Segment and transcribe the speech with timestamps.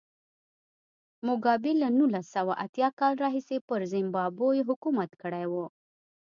[1.25, 5.53] موګابي له نولس سوه اتیا کال راهیسې پر زیمبابوې حکومت کړی و.